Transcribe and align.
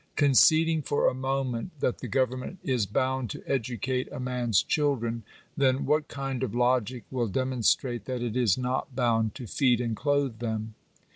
Conceding 0.15 0.81
for 0.81 1.07
a 1.07 1.13
moment 1.13 1.79
that 1.79 1.99
the 1.99 2.07
government 2.07 2.57
is 2.63 2.87
bound 2.87 3.29
to 3.29 3.41
edu 3.41 3.79
cate 3.79 4.11
a 4.11 4.19
man's 4.19 4.63
children, 4.63 5.21
then, 5.55 5.85
what 5.85 6.07
kind 6.07 6.41
of 6.41 6.55
logic 6.55 7.03
will 7.11 7.27
demonstrate 7.27 8.05
that 8.05 8.23
it 8.23 8.35
is 8.35 8.57
not 8.57 8.95
bound 8.95 9.35
to 9.35 9.45
feed 9.45 9.79
and 9.79 9.95
clothe 9.95 10.39
them 10.39 10.73